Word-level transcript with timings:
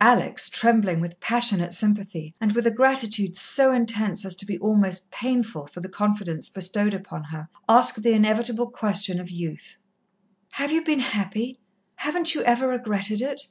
Alex, 0.00 0.48
trembling 0.48 1.00
with 1.02 1.20
passionate 1.20 1.70
sympathy, 1.74 2.34
and 2.40 2.52
with 2.52 2.66
a 2.66 2.70
gratitude 2.70 3.36
so 3.36 3.74
intense 3.74 4.24
as 4.24 4.34
to 4.34 4.46
be 4.46 4.56
almost 4.58 5.10
painful, 5.10 5.66
for 5.66 5.80
the 5.80 5.88
confidence 5.90 6.48
bestowed 6.48 6.94
upon 6.94 7.24
her, 7.24 7.46
asked 7.68 8.02
the 8.02 8.14
inevitable 8.14 8.70
question 8.70 9.20
of 9.20 9.28
youth: 9.30 9.76
"Have 10.52 10.72
you 10.72 10.82
been 10.82 11.00
happy? 11.00 11.58
haven't 11.96 12.34
you 12.34 12.40
ever 12.44 12.68
regretted 12.68 13.20
it? 13.20 13.42